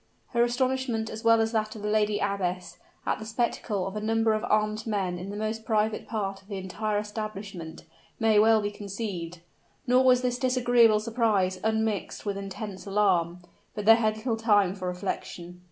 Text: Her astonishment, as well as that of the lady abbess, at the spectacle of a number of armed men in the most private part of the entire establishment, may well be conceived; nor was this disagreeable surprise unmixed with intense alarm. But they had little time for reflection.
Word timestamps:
Her 0.29 0.41
astonishment, 0.43 1.11
as 1.11 1.23
well 1.23 1.41
as 1.41 1.51
that 1.51 1.75
of 1.75 1.83
the 1.83 1.87
lady 1.87 2.17
abbess, 2.17 2.79
at 3.05 3.19
the 3.19 3.23
spectacle 3.25 3.85
of 3.85 3.95
a 3.95 4.01
number 4.01 4.33
of 4.33 4.43
armed 4.45 4.87
men 4.87 5.19
in 5.19 5.29
the 5.29 5.37
most 5.37 5.63
private 5.63 6.07
part 6.07 6.41
of 6.41 6.47
the 6.47 6.57
entire 6.57 6.97
establishment, 6.97 7.83
may 8.19 8.39
well 8.39 8.63
be 8.63 8.71
conceived; 8.71 9.41
nor 9.85 10.03
was 10.03 10.23
this 10.23 10.39
disagreeable 10.39 10.99
surprise 11.01 11.59
unmixed 11.63 12.25
with 12.25 12.35
intense 12.35 12.87
alarm. 12.87 13.43
But 13.75 13.85
they 13.85 13.93
had 13.93 14.17
little 14.17 14.37
time 14.37 14.73
for 14.73 14.87
reflection. 14.87 15.59